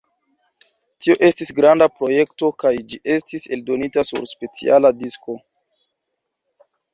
Tio 1.01 1.15
estis 1.27 1.51
granda 1.59 1.87
projekto 1.97 2.49
kaj 2.63 2.71
ĝi 2.93 2.99
estis 3.17 3.45
eldonita 3.57 4.05
sur 4.11 4.25
speciala 4.33 4.93
disko. 5.05 5.37